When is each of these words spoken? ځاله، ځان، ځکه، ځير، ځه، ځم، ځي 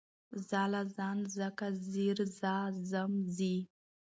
ځاله، 0.49 0.81
ځان، 0.95 1.17
ځکه، 1.37 1.65
ځير، 1.89 2.17
ځه، 2.37 2.55
ځم، 2.89 3.11
ځي 3.37 3.55